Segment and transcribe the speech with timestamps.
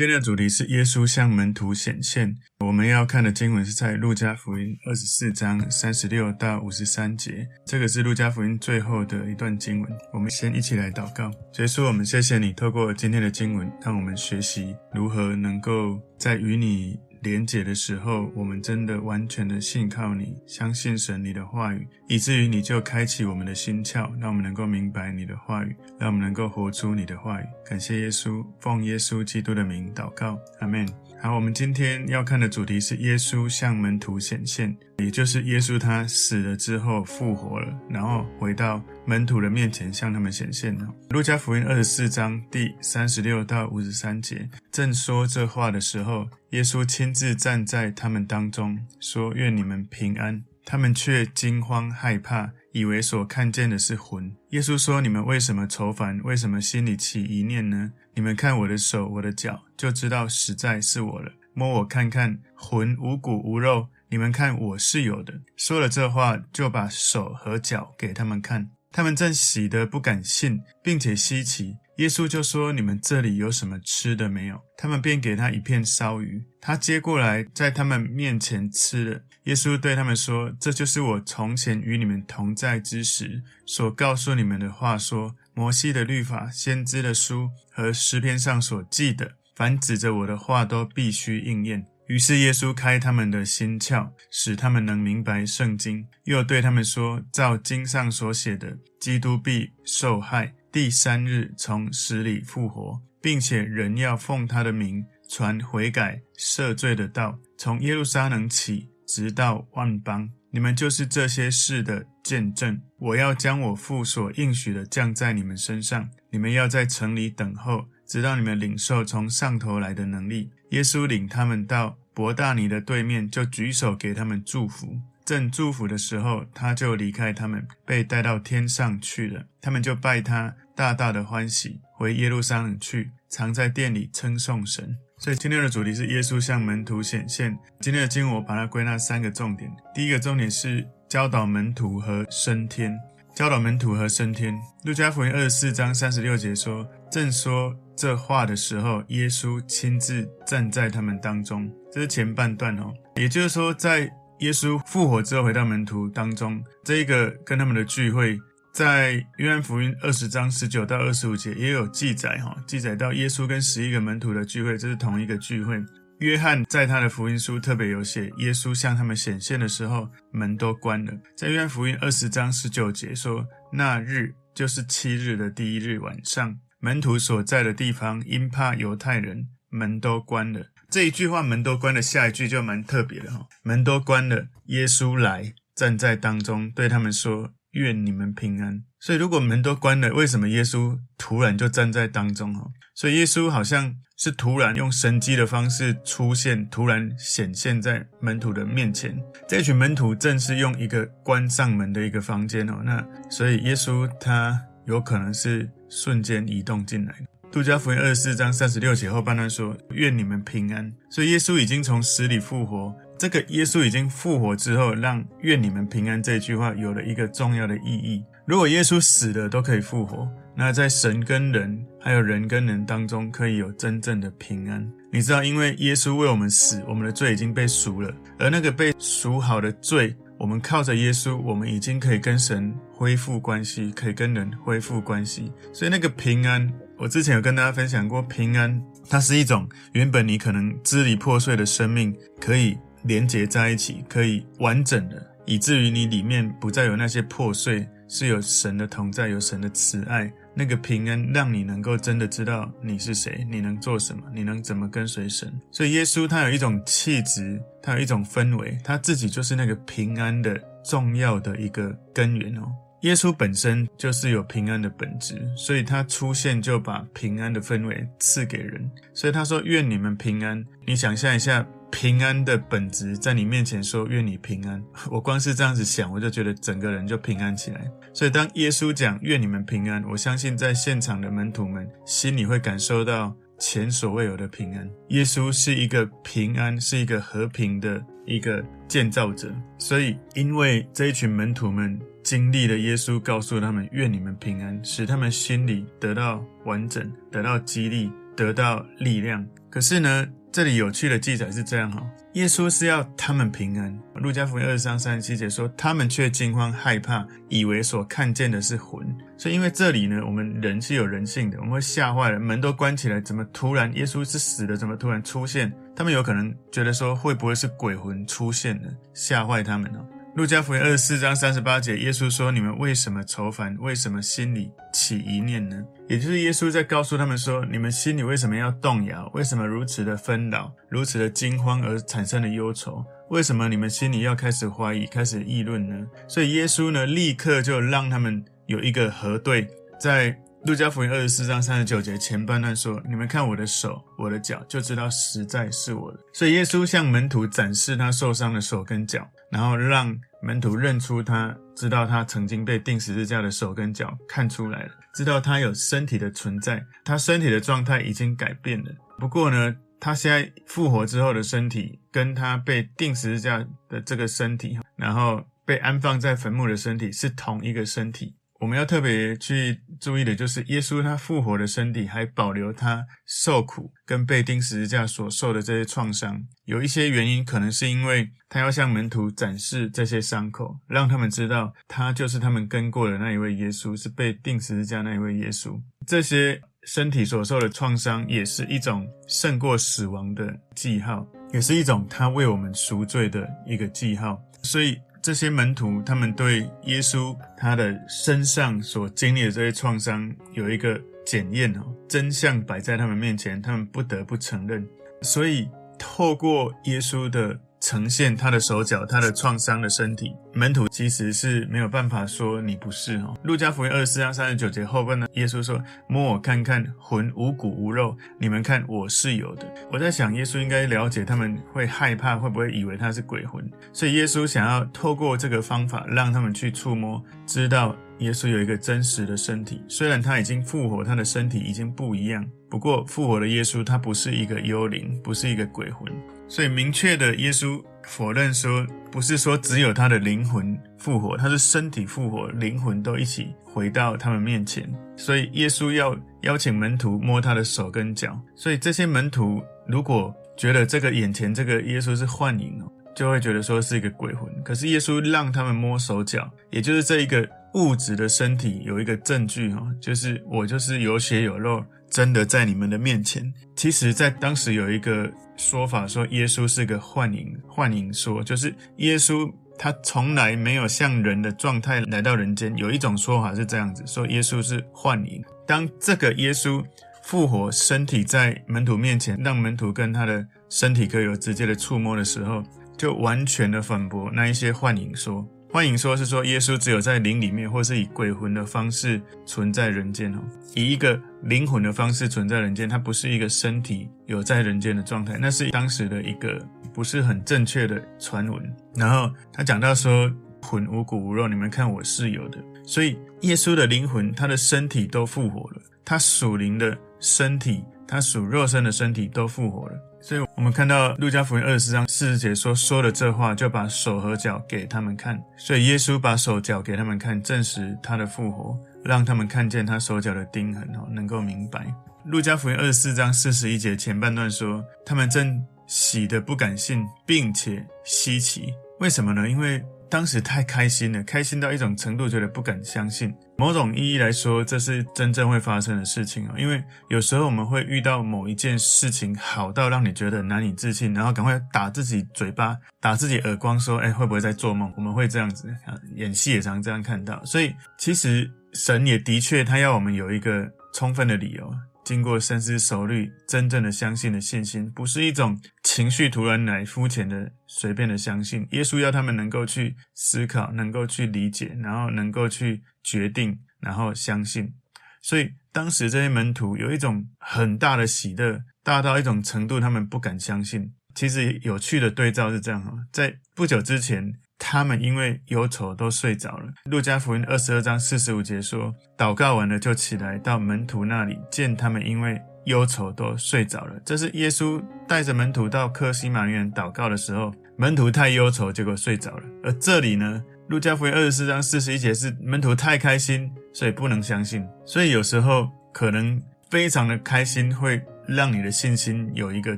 [0.00, 2.34] 今天的主题是耶稣向门徒显现。
[2.64, 9.92] 我们要看的经文是在路加福音二十四章三十六到五十三节，这个是路加福音最后的一段经文。
[10.14, 27.44] 我们先一起来祷告，耶稣，我们谢谢你，透过今天的经文，让我们学习如何能够在与你连结的时候，我们真的完全的信靠你，相信神你的话语，以至于你就开启我们的心窍，让我们能够明白你的话语，让我们能够活出你的话语。
[27.64, 30.86] 感谢耶稣，奉耶稣基督的名祷告，阿门。
[31.22, 40.88] 好，我们今天要看的主题是耶稣向门徒显现，也就是耶稣他死了之后复活了，然后回到门徒的面前向他们显现了。
[41.10, 54.34] 路加福音二十四章第三十六到五十三节，正说这话的时候，耶稣亲自站在他们当中，说：“愿你们平安。”他们却惊慌害怕，以为所看见的是魂。
[54.50, 56.20] 耶稣说：“你们为什么愁烦？
[56.22, 57.92] 为什么心里起疑念呢？
[58.14, 61.32] 你们看我的手，我的脚，就知道实在是我了。
[61.54, 68.70] 摸我看看，魂无骨无肉，你们看我是有的。”说了这话，就把手和脚给他们看。
[68.92, 71.76] 他们正喜得不敢信，并且稀奇。
[72.00, 79.20] 耶稣就说：“你们这里有什么吃的没有？”他们便给他一片烧鱼，他接过来，在他们面前吃了。
[79.44, 110.30] 耶稣对他们说：“这就是我从前与你们同在之时所告诉你们的话说，摩西的律法、先知的书和诗篇上所记的，凡指着我的话都必须应验。”于是耶稣开他们的心窍，使他们能明白圣经，又对他们说：“照经上所写的，基督必受害。”第三日从死里复活，并且人要奉他的名传悔改赦罪的道，从耶路撒冷起，直到万邦。
[110.52, 112.80] 你们就是这些事的见证。
[112.98, 116.08] 我要将我父所应许的降在你们身上。
[116.30, 120.50] 你们要在城里等候，直到你们领受从上头来的能力。
[120.70, 125.00] 耶稣领他们到伯大尼的对面，就举手给他们祝福。
[125.30, 129.44] 正祝福的时候，他就离开他们，被带到天上去了。
[129.60, 134.96] 他们就拜他，大大的欢喜，回耶路撒冷去，常在殿里称颂神。
[135.18, 137.56] 所以今天的主题是耶稣向门徒显现。
[137.78, 139.70] 今天的经文我把它归纳三个重点。
[139.94, 142.98] 第一个重点是教导门徒和升天。
[143.32, 144.52] 教导门徒和升天。
[144.82, 154.10] 路加福音二十四章三十六节说：“正说这话的时候，耶稣亲自站在他们当中。”这是前半段哦，也就是说在。
[154.40, 158.38] 耶稣复活之后回到门徒当中，这一个跟他们的聚会，
[158.72, 165.78] 在约翰福音二十章十九到二十五节也有记载哈，记载到耶稣跟十一个门徒的聚会，这是同一个聚会。
[166.20, 171.12] 约翰在他的福音书特别有写，耶稣向他们显现的时候，门都关了。
[171.36, 180.60] 在约翰福音二十章十九节说，那日就是七日的第一日晚上，门徒所在的地方，因怕犹太人，门都关了。
[180.90, 183.46] 这一句话门都关了，下一句就蛮特别的哈。
[183.62, 192.66] 门都关了，耶稣来站在当中，对他们说：“愿你们平安。”所以如果门都关了，为什么耶稣突然就站在当中哈？
[192.96, 199.16] 所以耶稣好像是突然用神迹的方式出现，突然显现在门徒的面前。
[199.46, 207.14] 这群门徒正是用一个关上门的一个房间哦，那所以耶稣他有可能是瞬间移动进来。
[207.52, 212.94] 杜加福音二十四章三十六节后半段说：“愿你们平安。”所以耶稣已经从死里复活。
[213.18, 218.24] 这个耶稣已经复活之后，让“愿你们平安”这句话有了一个重要的意义。
[218.46, 224.88] 如果耶稣死了都可以复活，那在神跟人，还有人跟人当中，可以有真正的平安。
[225.12, 235.52] 你知道，因为耶稣为我们死，我们的罪已经被赎了，而那个被赎好的罪，我们靠着耶稣，我们已经可以跟神恢复关系，可以跟人恢复关系。
[235.72, 236.72] 所以那个平安。
[237.00, 238.78] 我之前有跟大家分享过，平安
[239.08, 250.30] 它是一种原本你可能支离破碎的生命，可以连结在一起，可以完整的，以至于你里面不再有那些破碎，是有神的同在，有神的慈爱。
[250.52, 255.50] 那个平安让你能够真的知道你是谁，你能做什么，你能怎么跟随神。
[255.70, 262.70] 所以耶稣他有一种气质，他有一种氛围，他自己就是那个平安的重要的一个根源哦。
[263.02, 268.90] 耶稣本身就是有平安的本质，所以他出现就把平安的氛围赐给人。
[269.14, 274.82] 所以他说：“愿你们平安。”你想象一下，平安的本质在你面前说：“愿你平安。
[275.10, 277.90] ”我光是这样子想，我就觉得整个人就平安起来。
[278.12, 284.86] 所以当耶稣讲“愿你们平安”，我相信在现场的门徒们心里会感受到前所未有的平安。
[285.08, 289.50] 耶稣是一个平安，是一个和平的一个建造者。
[289.78, 291.98] 所以，因为这一群门徒们。
[292.30, 299.44] 经历了耶稣告诉他们：“愿你们平安”，使他们心里得到完整，得到激励，得到力量。
[299.68, 302.00] 可是呢，这里有趣的记载是这样哈，
[302.34, 303.92] 耶稣是要他们平安。
[304.14, 309.04] 路加福音二十三三十七节说，他们却惊慌害怕，以为所看见的是魂。
[309.36, 315.72] 所以因为这里呢，我们人是有人性的，我们会吓坏了，门都关起来，怎么突然耶稣是死的，怎么突然出现？
[315.96, 319.98] 他们有可能觉得说，会不会是鬼魂出现了，吓坏他们呢？
[320.36, 323.76] 路加福音二十四章三十八节，耶稣说：“你们为什么愁烦？
[323.80, 329.28] 为什么心里起疑念呢？”也就是耶稣在告诉他们说：“你们心里为什么要动摇？
[329.34, 333.04] 为什么如此的纷扰，如此的惊慌而产生的忧愁？
[333.30, 339.66] 为什么你们心里要开始怀疑，开始议论呢？”所以耶稣呢，立刻就让他们有一个核对，
[339.98, 349.26] 在路加福音二十四章三十九节前半段说：“你们看我的手，我的脚，就知道实在是我的。”所以耶稣向门徒展示他受伤的手跟脚。
[349.50, 358.90] 然后让门徒认出他，知道他曾经被钉十字架的手跟脚看出来了，知道他有身体的存在，他身体的状态已经改变了。
[359.18, 368.36] 不过呢，他现在复活之后的身体，跟他被钉十字架的这个身体，然后被安放在坟墓的身体是同一个身体。
[368.60, 376.44] 我们要特别去注意的就是，耶稣他复活的身体还保留他受苦跟被钉十字架所受的这些创伤。
[376.66, 385.80] 有一些原因，可能是因为他要向门徒展示这些伤口，让他们知道他就是他们跟过的那一位耶稣，是被钉十字架那一位耶稣。
[386.06, 394.38] 这些身体所受的创伤，也是一种胜过死亡的记号，也是一种他为我们赎罪的一个记号。
[394.62, 394.98] 所以。
[395.22, 404.86] 这些门徒，他们对耶稣他的身上所经历的这些创伤有一个检验哦，真相摆在他们面前，他们不得不承认。
[405.22, 405.68] 所以，
[405.98, 413.34] 透过耶稣的呈现，他的手脚，他的创伤的身体，门徒其实是没有办法说你不是哦。
[413.42, 423.66] 路加福音二十四章三十九节后半呢，耶稣说：“摸我看看，魂无骨无肉，你们看我是有的。”我在想，耶稣应该了解他们会害怕，会不会以为他是鬼魂？
[423.94, 429.82] 所以耶稣想要透过这个方法，让他们去触摸，知道耶稣有一个真实的身体。
[429.88, 436.12] 虽然他已经复活，他的身体已经不一样，不过复活的耶稣他不是一个幽灵，不是一个鬼魂。
[436.50, 444.92] 所以明确的，耶稣否认说，不是说只有他的灵魂复活，他是身体复活，灵魂都一起回到他们面前。
[445.16, 448.36] 所以耶稣要邀请门徒摸他的手跟脚。
[448.56, 454.52] 所以这些门徒如果觉得这个眼前这个耶稣是幻影哦，就会觉得说是一个鬼魂。
[454.64, 461.84] 可是耶稣让他们摸手脚，也就是这一个物质的身体有一个证据哦，就是我就是有血有肉。
[462.10, 463.40] 真的在你们的面前，
[463.80, 467.58] 其实，在当时有一个说法，说耶稣是个幻影。
[467.66, 472.76] 幻影说，就是耶稣他从来没有像人的状态来到人间。
[472.76, 475.42] 有一种说法是这样子，说耶稣是幻影。
[475.66, 476.84] 当这个耶稣
[477.22, 482.62] 复活，身体在门徒面前，让门徒跟他的身体可以有直接的触摸的时候，
[482.98, 485.42] 就完全的反驳那一些幻影说。
[485.72, 490.40] 幻影说是说耶稣只有在灵里面，或是以鬼魂的方式存在人间哦，
[490.74, 496.60] 以一个灵魂的方式存在人间，它不是一个身体有在人间的状态，那是当时的一个
[496.92, 498.76] 不是很正确的传闻。
[498.96, 500.28] 然后他讲到说
[500.60, 509.94] 魂无骨无肉，你们看我是有的，所以耶稣的灵魂，他的身体都复活了，他属灵的身体，他属肉身的身体都复活了。
[510.22, 515.42] 所以我们看到路加福音二十四章四十节说，说了这话，就把手和脚给他们看。
[515.56, 521.86] 所以耶稣把手脚给他们看，证实他的复活，让他们看见他手脚的钉痕，能够明白。
[522.24, 528.74] 路加福音二十四章四十一节前半段说，他们正喜得不敢信，并且稀奇。
[528.98, 529.48] 为什么呢？
[529.48, 533.32] 因为当时太开心了，开心到一种程度，觉得不敢相信。
[533.56, 536.54] 某种意义来说，这是真正会发生的事情哦。
[536.58, 545.72] 因为有时候我们会遇到某一件事情好到让你觉得难以置信，然后赶快打自己嘴巴，打自己耳光，说：“哎，会不会在做梦？”我们会这样子，
[546.16, 547.42] 演戏也常这样看到。
[547.44, 551.72] 所以，其实神也的确，他要我们有一个充分的理由。
[552.10, 558.66] 经过深思熟虑，真正的相信的信心，不是一种情绪突然来、肤浅的、随便的相信。
[558.72, 564.74] 耶稣要他们能够去思考，能够去理解，然后能够去决定，然后相信。
[565.22, 570.92] 所以当时这些门徒有一种很大的喜乐，大到一种程度，他们不敢相信。
[571.14, 574.34] 其实有趣的对照是这样哈，在不久之前。
[574.60, 576.68] 他们因为忧愁都睡着了。
[576.84, 583.94] 路加福音二十二章四十五节说，祷告完了就起来到门徒那里，见他们因为忧愁都睡着了。
[584.04, 589.42] 这是耶稣带着门徒到客西马园祷告的时候，门徒太忧愁，结果睡着了。
[589.64, 594.64] 而这里呢，路加福音二十四章四十一节是门徒太开心，所以不能相信。
[594.84, 596.40] 所以有时候可能
[596.70, 598.00] 非常的开心会。
[598.26, 599.76] 让你的信心有一个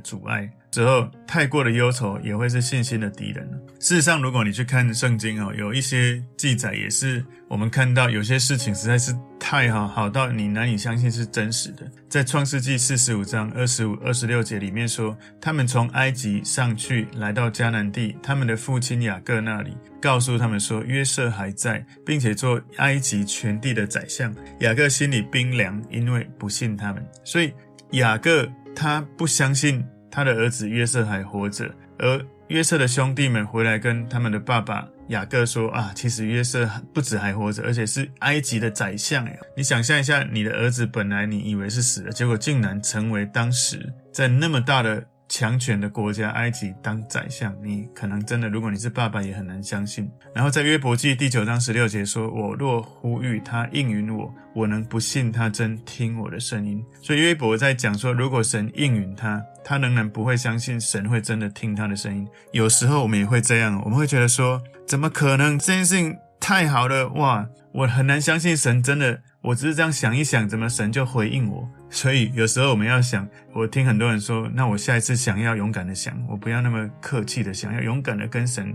[0.00, 0.46] 阻碍。
[0.72, 3.46] 之后，太过的忧愁也会是信心的敌人。
[3.78, 11.86] 事实上，如果你去看圣经哦，有一些记载也是我们看到有些事情实在是太好，好到你难以相信是真实的。
[12.08, 24.34] 在创世纪四十五章二十五、二十六节里面说，他们从埃及上去，来到迦南地，他们的父亲雅各那里，告诉他们说，约瑟还在，并且做埃及全地的宰相。
[24.60, 27.52] 雅各心里冰凉，因为不信他们，所以
[27.90, 29.84] 雅各他不相信。
[30.12, 39.32] 他的儿子约瑟还活着，而约瑟的兄弟们回来跟他们的爸爸雅各说：“啊，其实约瑟不止还活着，而且是埃及的宰相呀！
[39.56, 45.02] 你想象一下，你的儿子本来你以为是死了，结果竟然成为当时在那么大的。”
[45.32, 50.06] 强权的国家埃及当宰相，你可能真的，如果你是爸爸，也很难相信。
[50.34, 62.28] 然后在约伯记第九章十六节说：“我若呼吁他应允我，我能不信他真听我的声音？”所以约伯在讲说，如果神应允他，他仍然不会相信神会真的听他的声音。
[62.52, 65.58] 有时候我们也会这样，我们会觉得说：“怎么可能？
[65.58, 67.48] 这件事情太好了，哇！
[67.72, 71.68] 我很难相信神真的。”我只是这样想一想，怎么神就回应我？
[71.90, 78.72] 所以有时候我们要想，我听很多人说，那我下一次想要勇敢的想，我不要那么客气的想，要勇敢的跟神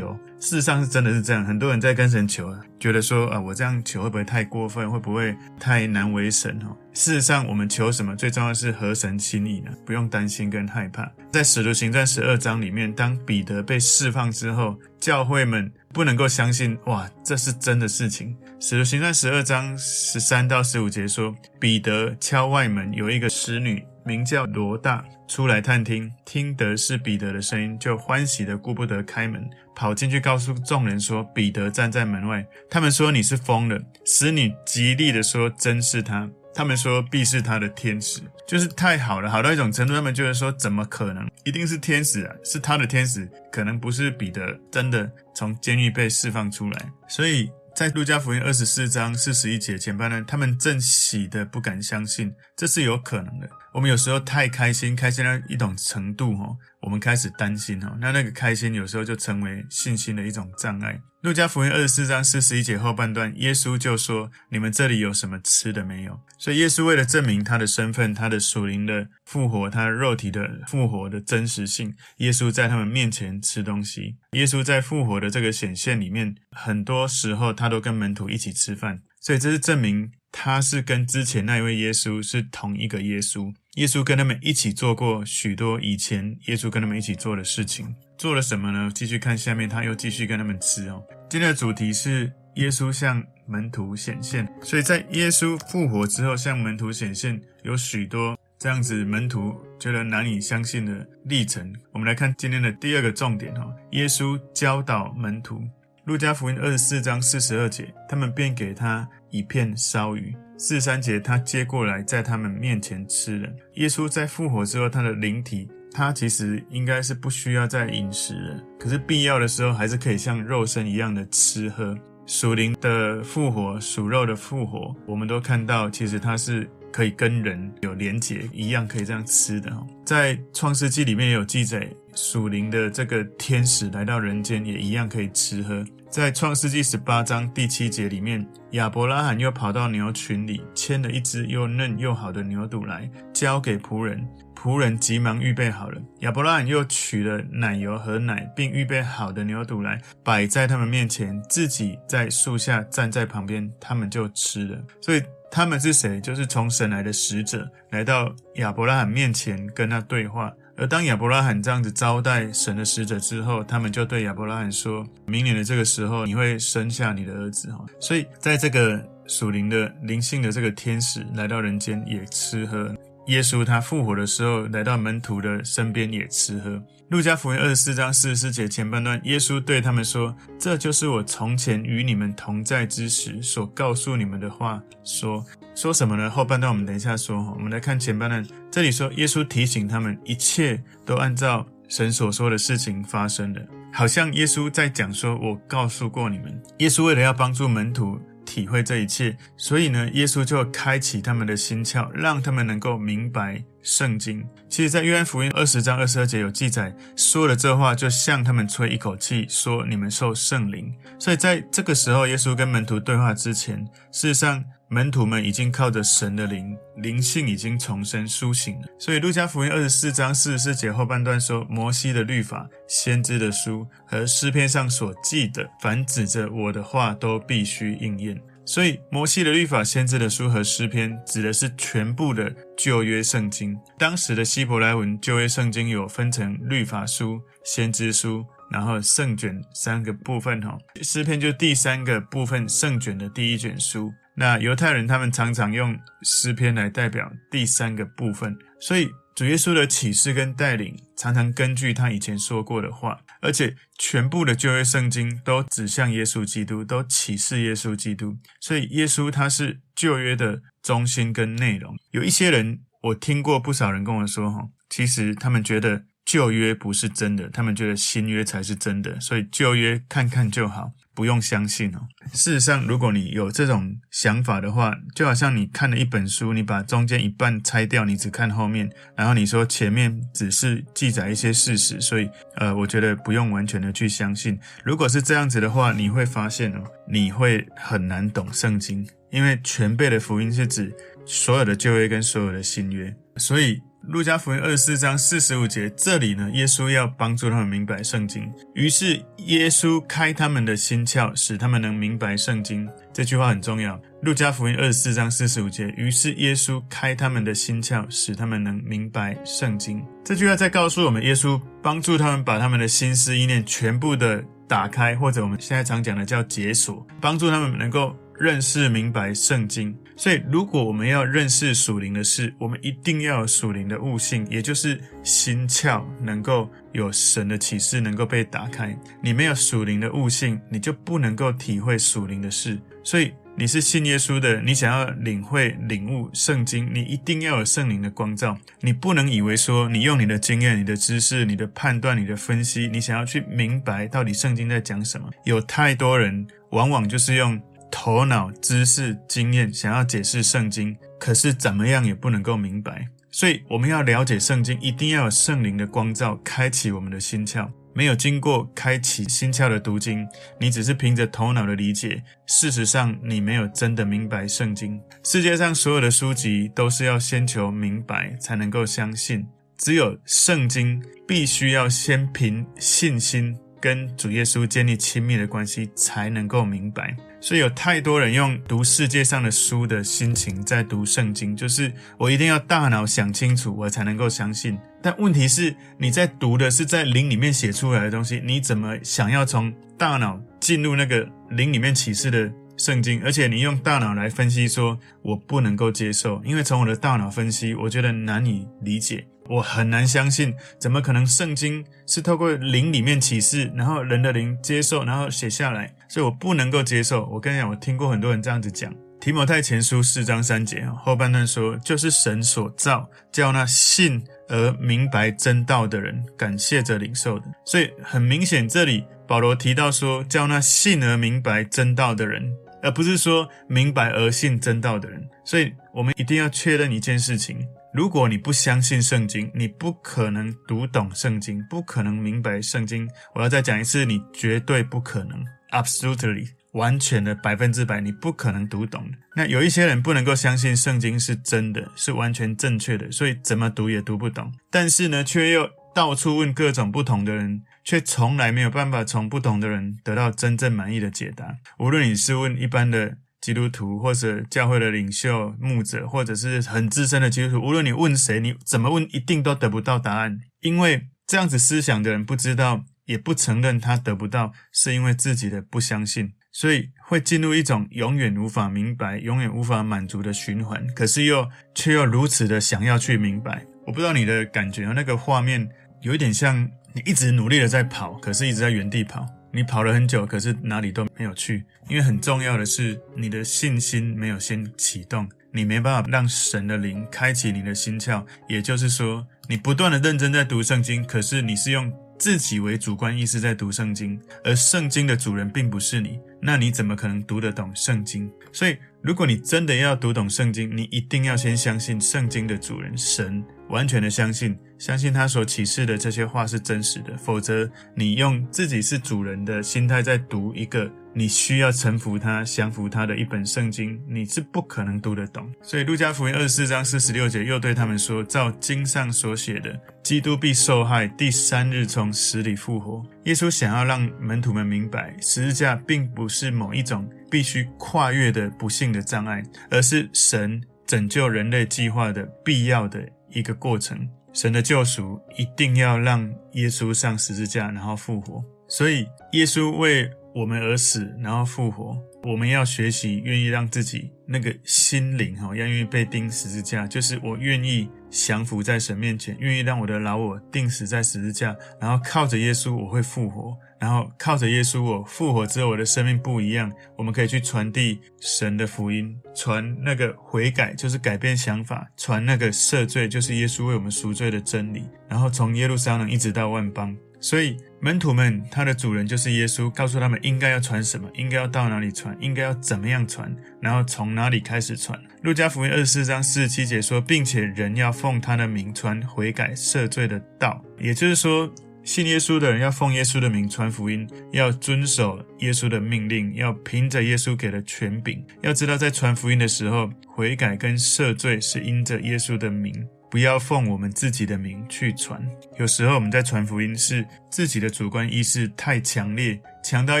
[0.00, 0.18] 求。
[0.40, 4.90] 事实上是真的是这样，很多人在跟神求啊，觉得说啊，我这样求会不会太过分？
[4.90, 6.58] 会不会太难为神？
[6.64, 9.70] 哦，事实上我们求什么，最重要是合神心意呢？
[9.86, 11.10] 不用担心跟害怕。
[11.32, 18.36] 在使徒行传十二章里面，当彼得被释放之后，教会们不能够相信，哇，这是真的事情。
[18.60, 32.46] 使徒行传十二章十三到十五节说，彼得敲外门，有一个使女名叫罗大出来探听，听得是彼得的声音，就欢喜的顾不得开门，跑进去告诉众人说，彼得站在门外。
[32.68, 33.80] 他们说你是疯了。
[34.04, 36.30] 使女极力的说，真是他。
[36.54, 41.28] 他们说必是他的天使，就是太好了，好到一种程度，他们就是说怎么可能？
[41.44, 47.50] 一定是天使啊，是他的天使，可能不是彼得真的从监狱被释放出来，所以。
[47.74, 53.48] 在路加福音二十四章四十一节前半段，他们正喜得不敢相信，这是有可能的。
[53.72, 61.00] 我们有时候太开心，开心到一种程度，哈，我们开始担心，哈，那那个开心有时候就成为信心的一种障碍。
[61.22, 74.16] 路加福音二十四章四十一节后半段，耶稣就说：“你们这里有什么吃的没有？”所以耶稣为了证明他的身份，他的属灵的复活，他肉体的复活的真实性，耶稣在他们面前吃东西。
[74.32, 83.54] 耶稣在复活的这个显现里面，很多时候他都跟门徒一起吃饭，所以这是证明他是跟之前那一位耶稣是同一个耶稣。
[83.76, 88.90] 耶稣跟他们一起做过许多以前耶稣跟他们一起做的事情，做了什么呢？
[88.92, 91.00] 继续看下面，他又继续跟他们吃哦。
[91.30, 101.72] 今天的主题是耶稣向门徒显现，所以在耶稣复活之后向门徒显现，有许多这样子门徒觉得难以相信的历程。
[101.92, 105.62] 我们来看今天的第二个重点哦，耶稣教导门徒。
[106.04, 110.32] 路加福音二十四章四十二节，他们便给他一片烧鱼。
[110.56, 113.48] 四三节，他接过来，在他们面前吃了。
[113.74, 121.98] 耶稣在复活之后，他的灵体，他其实应该是不需要再饮食了，可是必要的时候，还是可以像肉身一样的吃喝。
[122.26, 129.70] 属灵的复活，属肉的复活，我们都看到，其实他是可以跟人有连结，一样可以这样吃的。
[130.06, 135.84] 在创世纪里面也有记载，属灵的这个天使来到人间，也一样可以吃喝。
[136.14, 144.24] 在创世纪十八章第七节里面，亚伯拉罕又跑到牛群里，牵了一只又嫩又好的牛犊来，交给仆人。
[144.54, 146.00] 仆人急忙预备好了。
[146.20, 154.78] 亚伯拉罕又取了奶油和奶，并预备好的牛犊来，摆在他们面前，自己在树下站在旁边，他们就吃了。
[155.00, 156.20] 所以他们是谁？
[156.20, 160.52] 就是从神来的使者，来到亚伯拉罕面前跟他对话。
[160.76, 172.92] 而当亚伯拉罕这样子招待神的使者之后，他们就对亚伯拉罕说：“明年的这个时候，你会生下你的儿子。”哈，所以在这个属灵的灵性的这个天使来到人间也吃喝。
[173.28, 176.82] 耶稣他复活的时候来到门徒的身边也吃喝。
[177.10, 185.44] 路加福音二十四章四十四节前半段，耶稣对他们说：“这就是我从前与你们同在之时所告诉你们的话。”说。
[185.74, 186.30] 说什么呢？
[186.30, 187.52] 后半段我们等一下说。
[187.56, 204.44] 我们来看前半段，这里说耶稣提醒他们，一切都按照神所说的事情发生的，好像耶稣在讲说：“我告诉过你们。”耶稣为了要帮助门徒体会这一切，所以呢，耶稣就开启他们的心窍，让他们能够明白圣经。
[204.68, 213.78] 其实，在约翰福音二十章二十二节有记载，说了这话，就向他们吹一口气，说：“你们受圣灵。”所以，在这个时候，耶稣跟门徒对话之前，
[214.10, 214.64] 事实上。
[214.86, 218.86] 门徒们已经靠着神的灵，灵性已经重生苏醒了。
[218.96, 233.78] 所以，路加福音二十四章四十四节后半段说：“摩西的律法、先知的书和诗篇上所记的，凡指着我的话，都必须应验。”所以，摩西的律法、先知的书和诗篇指的是全部的旧约圣经。
[233.98, 240.60] 当时的希伯来文旧约圣经有分成律法书、先知书，然后圣卷三个部分。
[240.62, 244.10] 哈，诗篇就第三个部分，圣卷的第一卷书。
[244.34, 261.96] 那犹太人他们常常用诗篇来代表第三个部分，所以主耶稣的启示跟带领常常根据他以前说过的话，而且全部的旧约圣经都指向耶稣基督，都启示耶稣基督，所以耶稣他是旧约的中心跟内容。
[262.12, 270.92] 有一些人，我听过不少人跟我说，哈，其实他们觉得旧约不是真的，他们觉得新约才是真的，所以旧约看看就好。
[271.14, 272.00] 不用相信哦。
[272.32, 284.58] 事实上，如果你有这种想法的话，就好像你看了一本书，你把中间一半拆掉，你只看后面，然后你说前面只是记载一些事实，所以呃，我觉得不用完全的去相信。
[284.84, 290.94] 如果是这样子的话，你会发现哦，你会很难懂圣经，因为全备的福音是指
[291.24, 293.80] 所有的旧约跟所有的新约，所以。
[294.06, 302.88] 路加福音二十四章四十五节，这里呢，耶稣要帮助他们明白圣经，于是耶稣开他们的心窍，使他们能明白圣经。
[303.12, 303.98] 这句话很重要。
[304.22, 310.04] 路加福音二十四章四十五节，于是耶稣开他们的心窍，使他们能明白圣经。
[310.22, 319.96] 这句话在告诉我们，耶稣帮助他们把他们的心思意念全部的打开，或者我们现在常讲的叫解锁，帮助他们能够认识明白圣经。
[320.16, 328.96] 所以，如果我们要认识属灵的事，我们一定要有属灵的悟性，也就是心窍能够有神的启示，能够被打开。
[329.20, 332.78] 你没有属灵的悟性，你就不能够体会属灵的事。
[333.02, 338.56] 所以，你是信耶稣的，你想要领会、领悟圣经，你一定要有圣灵的光照。
[338.80, 345.28] 你不能以为说，你用你的经验、你的知识、你的判断、你的分析，你想要去明白到底圣经在讲什么。
[345.44, 347.60] 有太多人往往就是用。
[347.94, 353.06] 头脑、知识、经验，想要解释圣经，可是怎么样也不能够明白。
[353.30, 357.70] 所以我们要了解圣经，一定要有圣灵的光照，开启我们的心窍。
[357.94, 360.26] 没有经过开启心窍的读经，
[360.58, 365.00] 你只是凭着头脑的理解，事实上你没有真的明白圣经。
[365.22, 369.46] 世界上所有的书籍都是要先求明白才能够相信，
[369.78, 377.16] 只有圣经必须要先凭信心跟主耶稣建立亲密的关系，才能够明白。
[377.44, 384.78] 所以有太多人用读世界上的书的心情在读圣经，就是我一定要大脑想清楚，我才能够相信。
[385.02, 393.22] 但问题是，你在读的是在灵里面写出来的东西，你怎么想要从大脑进入那个灵里面启示的圣经？
[393.22, 399.22] 而且你用大脑来分析，说我不能够接受，因为从我的大脑分析，我觉得难以理解。
[399.48, 405.94] 我很难相信，怎么可能圣经是透过灵里面启示，然后人的灵接受，然后写下来？
[406.08, 407.26] 所以我不能够接受。
[407.26, 408.94] 我跟你讲，我听过很多人这样子讲。
[409.20, 417.46] 提摩太前书四章三节后半段说，就是神所造，叫那信而明白真道的人，感谢着领受的。
[417.64, 422.42] 所以很明显，这里保罗提到说，叫那信而明白真道的人，
[422.82, 425.26] 而不是说明白而信真道的人。
[425.42, 427.66] 所以我们一定要确认一件事情。
[427.94, 433.08] 如果你不相信圣经，你不可能读懂圣经，不可能明白圣经。
[433.36, 439.08] 我要再讲一次，你绝对不可能，absolutely，完全的百分之百，你不可能读懂。
[439.36, 444.52] 那有一些人不能够相信圣经是真的，是完全正确的，所以怎么读也读不懂。
[444.72, 451.58] 但是呢，却又到处问各种不同的人，却从来没有办法从不同的人得到真正满意的解答。
[451.78, 453.18] 无论你是问一般的。
[453.44, 460.38] 基督徒或者教会的领袖、牧者，或者是很资深的基督徒，无论你问谁，你怎么问，一定都得不到答案。
[460.62, 470.86] 因为这样子思想的人不知道，也不承认他得不到，是因为自己的不相信，所以会进入一种永远无法明白、永远无法满足的循环。
[470.94, 473.66] 可是又却又如此的想要去明白。
[473.86, 475.68] 我不知道你的感觉，那个画面
[476.00, 479.28] 有一点像你一直努力的在跑，可是一直在原地跑。
[479.54, 488.26] 你跑了很久，可是哪里都没有去，因为很重要的是你的信心没有先启动，你没办法让神的灵开启你的心窍。
[488.48, 491.92] 也就是说，你不断的认真在读圣经，可是你是用
[492.24, 498.32] 自己为主观意识在读圣经，而圣经的主人并不是你，那你怎么可能读得懂圣经？
[498.50, 510.90] 所以，如果你真的要读懂圣经，你一定要先相信圣经的主人神，完全的相信，相信他所启示的这些话是真实的，否则你用自己是主人的心态在读一个。
[511.16, 515.48] 你需要臣服他、降服他的一本圣经，你是不可能读得懂。
[515.62, 534.08] 所以，路加福音二十四章四十六节又对他们说：“照经上所写的，基督必受害，第三日从死里复活。”耶稣想要让门徒们明白，十字架并不是某一种必须跨越的不幸的障碍，而是神拯救人类计划的必要的一个过程。
[534.32, 538.44] 神的救赎一定要让耶稣上十字架，然后复活。
[538.66, 541.96] 所以，耶稣为我们而死，然后复活。
[542.24, 556.72] 我们要学习，愿意让自己那个心灵哈，要愿意被钉十字架，就是我愿意降服在神面前，愿意让我的老我钉死在十字架，然后靠着耶稣我会复活，然后靠着耶稣我复活之后，我的生命不一样。
[556.96, 564.88] 我们可以去传递神的福音，传那个悔改，就是改变想法；传那个赦罪，就是耶稣为我们赎罪的真理。
[565.08, 566.96] 然后从耶路撒冷一直到万邦。
[567.24, 575.00] 所以门徒们，他的主人就是耶稣，告诉他们应该要传什么，应该要到哪里传，应该要怎么样传，然后从哪里开始传。
[575.22, 581.50] 路加福音二十四章四十七节说，并且人要奉他的名传悔改赦罪的道，也就是说，
[581.82, 588.22] 信耶稣的人要奉耶稣的名传福音，要遵守耶稣的命令，要凭着耶稣给的权柄。
[588.42, 592.86] 要知道，在传福音的时候，悔改跟赦罪是因着耶稣的名。
[593.10, 595.24] 不要奉我们自己的名去传。
[595.58, 600.00] 有时候我们在传福音，是自己的主观意识太强烈，强到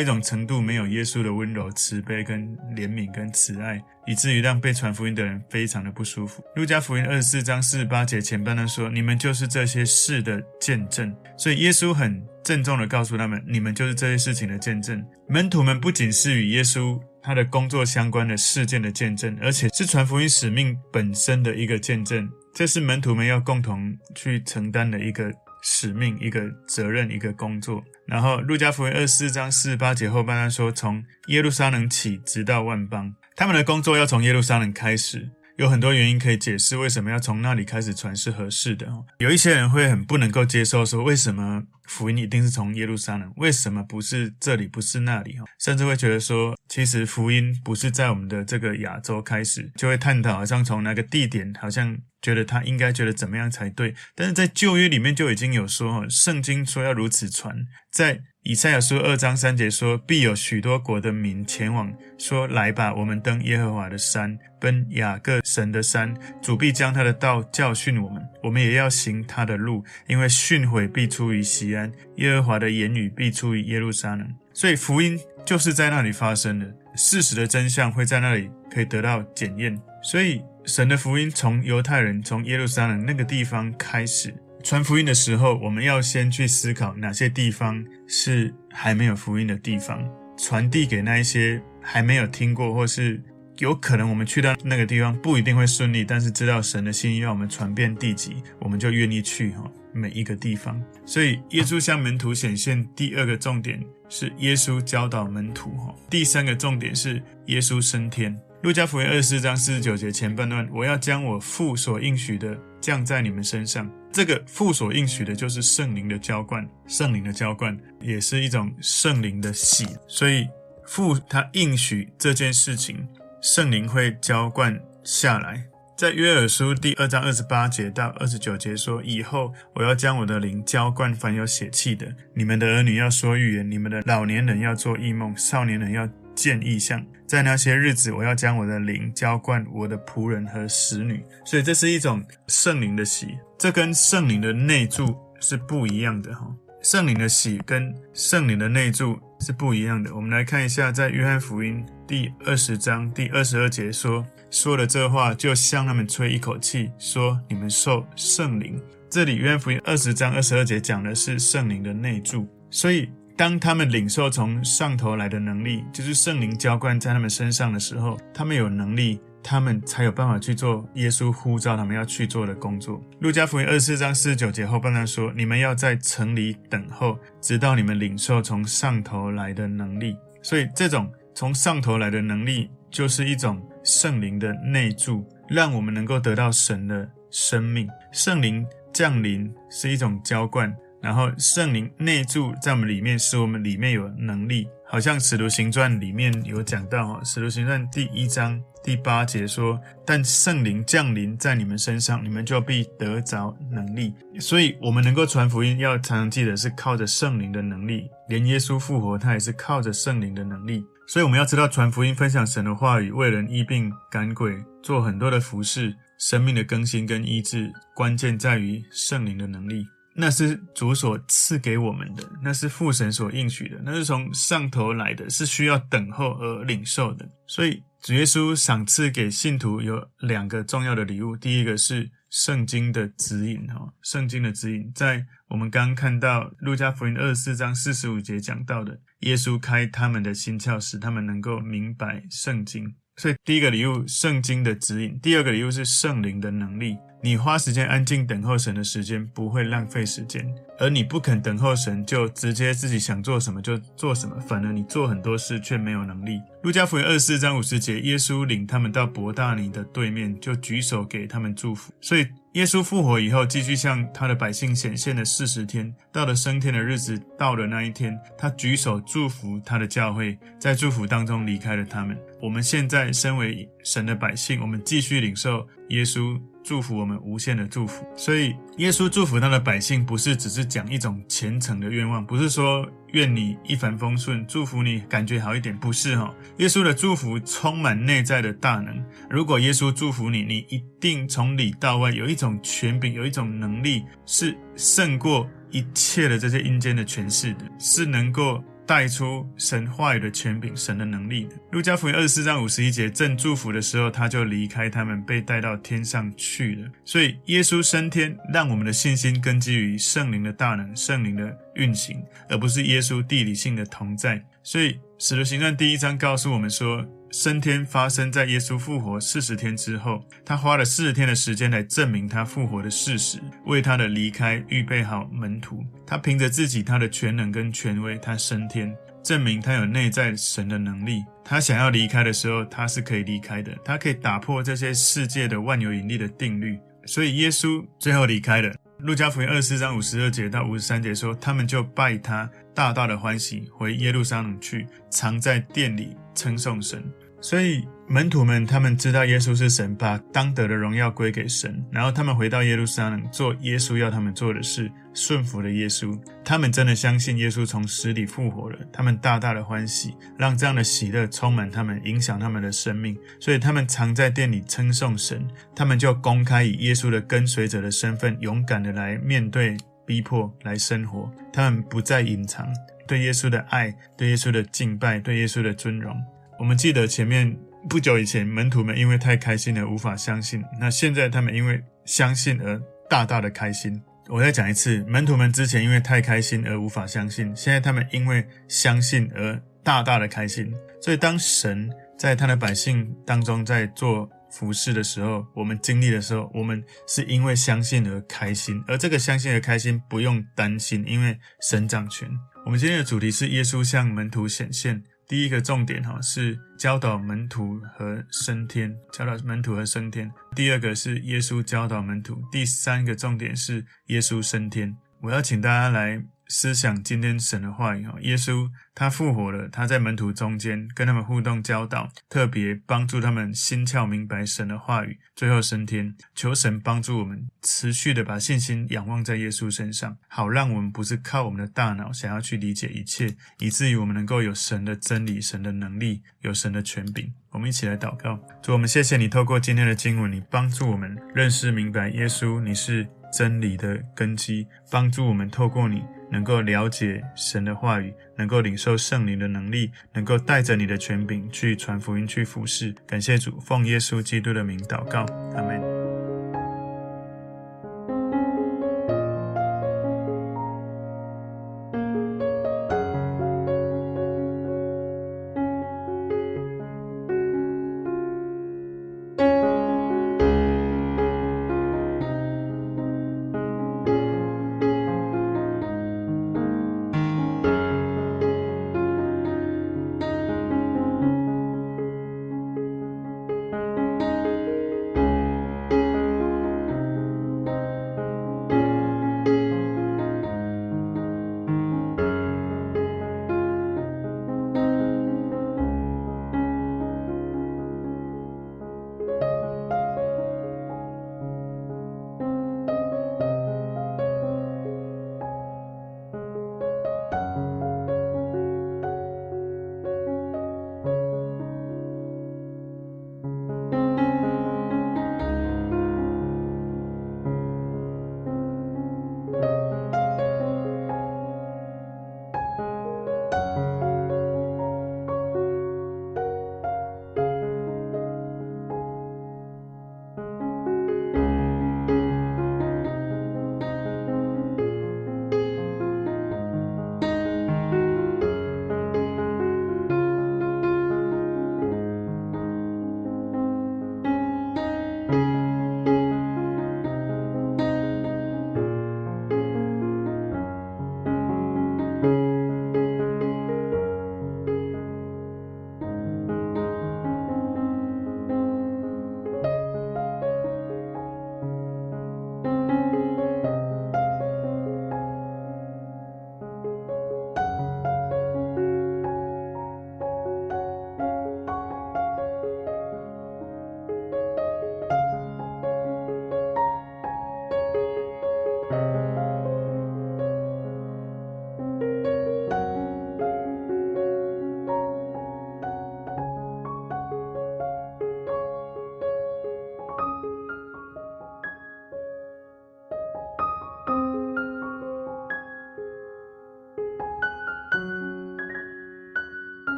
[0.00, 6.42] 一种程度，没有耶稣的温柔、慈悲、跟怜悯、跟慈爱，以至于让被传福音的人非常的不舒服。
[6.56, 22.28] 路加福音二十四章四十八节前半段说：“你们就是这些事的见证。”所以耶稣很郑重的告诉他们：“你们就是这些事情的见证。”门徒们不仅是与耶稣他的工作相关的事件的见证，而且是传福音使命本身的一个见证。
[22.54, 27.82] 这是门徒们要共同去承担的一个使命、一个责任、一个工作。
[28.06, 35.30] 然后，路加福音二四章四十八节后半段说：“从耶路撒冷起，直到万邦。”他们的工作要从耶路撒冷开始。
[35.56, 38.88] 有很多原因可以解释为什么要从那里开始传是合适的。
[39.18, 43.32] 有一些人会很不能够接受，说为什么福音一定是从耶路撒冷？
[43.36, 45.36] 为什么不是这里，不是那里？
[45.60, 53.94] 甚至会觉得说，其实福音不是在我们的这个亚洲开始，就会探讨好像从那个地点，好像觉得他应该觉得怎么样才对。
[54.14, 57.54] 但是在旧约里面就已经有说，圣经说要如此传，
[57.92, 58.22] 在。
[58.46, 66.14] 以赛亚书二章三节说：“必有许多国的民前往，说：来吧，我们登耶和华的山，奔雅各神的山。
[66.42, 69.82] 主必将他的道教训我们，我们也要行他的路。
[70.06, 74.30] 因为训诲必出于锡安，耶和华的言语必出于耶路撒冷。
[74.52, 79.80] 所以福音就是在那里发生的，事实的真相会在那里可以得到检验。
[80.02, 90.02] 所以神的福音从犹太人从耶路撒冷那个地方开始。”传福音的时候，我们要先去思考哪些地方是还没有福音的地方，
[90.38, 93.22] 传递给那一些还没有听过，或是
[93.58, 100.82] 有可能我们去到那个地方不一定会顺利，但是知道神的心意让我们传遍地极，我们就愿意去哈每一个地方。
[101.04, 108.34] 所以，耶稣向门徒显现第二个重点是耶稣教导门徒哈，第三个重点是耶稣升天。
[108.64, 113.86] 路加福音二十四章四十九节前半段，我要将我父所应许的降在你们身上。
[114.10, 116.66] 这个父所应许的，就是圣灵的浇灌。
[116.86, 120.48] 圣灵的浇灌也是一种圣灵的喜，所以
[120.86, 123.06] 父他应许这件事情，
[123.42, 125.62] 圣灵会浇灌下来。
[125.94, 146.46] 在约珥书第二章二十八节到二十九节说：“以后我要将我的灵浇灌凡有血气的，你们的儿女要说预言，你们的老年人要做异梦，少年人要。”见异象，在那些日子，我要将我的灵浇灌我的仆人和使女，所以这是一种圣灵的喜，这跟圣灵的内住是不一样的哈。
[146.82, 150.14] 圣灵的喜跟圣灵的内住是不一样的。
[150.14, 163.08] 我们来看一下，在约翰福音第二十章第二十二节说：“说了这话，就向他们吹一口气，说你们受圣灵。”这里约翰福音二十章二十二节讲的是圣灵的内住，所以。
[163.36, 173.02] 当他们领受从上头来的能力，就是圣灵浇灌在他们身上的时候，他们有能力，他们才有办法去做耶稣呼召他们要去做的工作。
[173.18, 187.88] 路加福音二十四章四十九节后半段说：“你们要在城里等候，直到你们领受从上头来的能力。”所以，这种从上头来的能力，就是一种圣灵的内住，让我们能够得到神的生命。
[188.12, 190.72] 圣灵降临是一种浇灌。
[191.04, 194.66] 然后圣灵内住在我们里面，使我们里面有能力。
[194.86, 208.08] 好像使徒行传里面有讲到哈，使徒行传第一章第八节说：“但圣灵降临在你们身上，你们就必得着能力。”所以，我们能够传福音，要常常记得是靠着圣灵的能力。
[208.30, 210.82] 连耶稣复活，他也是靠着圣灵的能力。
[211.06, 219.84] 所以，我们要知道传福音、分享神的话语、为人医病赶鬼、做很多的服事、生命的更新跟医治，关键在于圣灵的能力。
[220.16, 227.28] 那是主所赐给我们的，那是父神所应许的，那是从上头来的，是需要等候而领受的。
[227.46, 242.94] 所以主耶稣赏赐给信徒有两个重要的礼物，第一个是圣经的指引，哈，圣经的指引，在我们刚刚看到路加福音二十四章四十五节讲到的，耶稣开他们的心窍，使他们能够明白圣经。
[243.16, 246.96] 所以第一个礼物，圣经的指引；第二个礼物是圣灵的能力。
[247.22, 250.44] 你花时间安静等候神的时间不会浪费时间，
[250.78, 256.40] 而你不肯等候神，就直接自己想做什么就做什么，反而你做很多事却没有能力。
[256.62, 261.92] 路加福音二十四章五十节，耶稣领他们到伯大尼的对面，就举手给他们祝福。
[262.00, 272.18] 所以耶稣复活以后，继续向他的百姓显现了四十天，到了升天的日子，到了那一天，他举手祝福他的教会，在祝福当中离开了他们。
[272.40, 276.40] 我们现在身为神的百姓，我们继续领受耶稣。
[276.64, 286.34] 祝福我们无限的祝福，所以耶稣祝福他的百姓，不是只是讲一种虔诚的愿望，不是说愿你一帆风顺，祝福你感觉好一点，不是哈。
[286.56, 289.04] 耶稣的祝福充满内在的大能。
[289.28, 298.64] 如果耶稣祝福你，你一定从里到外有一种权柄，有一种能力，是胜过一切的这些阴间的权势的，是能够。
[298.86, 301.54] 带出神话语的权柄，神的能力的。
[301.70, 306.88] 路加福音二十四章五十一节，正祝福的时候，他就离开他们，被带到天上去了。
[307.04, 314.44] 所以，耶稣升天，让我们的信心根基于圣灵的大能、圣灵的运行，而不是耶稣地理性的同在。
[314.62, 317.04] 所以，使徒行传第一章告诉我们说，
[317.36, 325.84] 升天发生在耶稣复活四十天之后，他花了四十天的时间来证明他复活的事实，为他的离开预备好门徒。
[326.06, 331.24] 他凭着自己他的全能跟权威，他升天，证明他有内在神的能力。
[331.44, 336.78] 他想要离开的时候，他是可以离开的，他可以打破这些世界的万有引力的定律。
[337.04, 338.72] 所以耶稣最后离开了。
[339.00, 347.02] 路加福音二十四章五十二节到五十三节说，他们就拜他，大大的欢喜，回耶路撒冷去，常在殿里称颂神。
[347.44, 356.18] 所以门徒们他们知道耶稣是神，把当得的荣耀归给神，然后他们回到耶路撒冷做耶稣要他们做的事，顺服了耶稣。
[356.42, 363.14] 他们真的相信耶稣从死里复活了，他们大大的欢喜，让这样的喜乐充满他们，影响他们的生命。
[363.38, 369.76] 所以他们常在殿里称颂神，他们就公开以耶稣的跟随者的身份，勇敢的来面对
[370.06, 371.30] 逼迫，来生活。
[371.52, 372.66] 他们不再隐藏
[373.06, 376.16] 对耶稣的爱，对耶稣的敬拜，对耶稣的尊荣。
[376.58, 377.56] 我们记得前面
[377.88, 380.62] 不久以前，门徒们因为太开心而无法相信。
[380.80, 384.00] 那现在他们因为相信而大大的开心。
[384.28, 390.72] 我再讲一次，门徒们之前因为太开心而无法相信，现在他们因为相信而大大的开心。
[391.02, 398.82] 所以当神在他的百姓当中在做服事的时候，我们经历的时候，我们是因为相信而开心。
[398.86, 402.26] 而这个相信而开心不用担心，因为神掌权。
[402.64, 405.02] 我们今天的主题是耶稣向门徒显现。
[405.26, 410.30] 第一个重点哈是教导门徒和升天，教导门徒和升天。
[410.54, 412.42] 第二个是耶稣教导门徒。
[412.52, 414.96] 第三个重点是耶稣升天。
[415.22, 416.22] 我要请大家来。
[416.48, 426.14] 思想今天神的话语哈，耶稣他复活了，他在门徒中间跟他们互动教导，特别帮助他们心窍明白神的话语，最后升天。
[426.34, 437.32] 求神帮助我们持续的把信心仰望在耶稣身上，好让我们不是靠我们的大脑想要去理解一切，以至于我们能够有神的真理、神的能力、有神的权柄。
[437.50, 446.02] 我们一起来祷告，主，我们谢谢你透过今天的经文，你帮助我们认识明白耶稣，你是真理的根基，帮助我们透过你。
[446.34, 452.92] 能够了解神的话语，能够领受圣灵的能力，能够带着你的权柄去传福音、去服侍。
[453.06, 455.20] 感谢主，奉耶稣基督的名祷告，
[455.54, 455.93] 阿门。